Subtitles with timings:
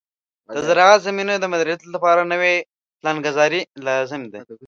[0.55, 2.55] د زراعتي زمینو د مدیریت لپاره نوې
[2.99, 4.39] پلانګذاري لازم ده.